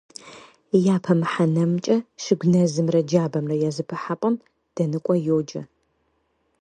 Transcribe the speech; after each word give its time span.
Япэ 0.95 1.13
мыхьэнэмкӀэ 1.19 1.97
щыгу 2.23 2.47
нэзымрэ 2.51 2.99
джабэмрэ 3.07 3.55
я 3.67 3.71
зэпыхьэпӀэм 3.75 4.35
дэныкӀуэ 4.75 5.15
йоджэ. 5.25 5.61